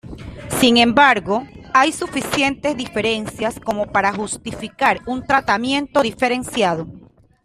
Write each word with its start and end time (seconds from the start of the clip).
Sin 0.59 0.77
embargo, 0.77 1.43
hay 1.75 1.91
suficientes 1.91 2.75
diferencias 2.75 3.59
como 3.59 3.85
para 3.91 4.11
justificar 4.11 4.99
un 5.05 5.23
tratamiento 5.23 6.01
diferenciado. 6.01 6.87